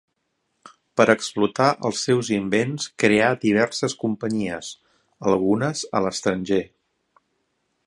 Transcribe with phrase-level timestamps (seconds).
[1.01, 4.73] Per explotar els seus invents creà diverses companyies,
[5.35, 6.63] algunes a l'estranger.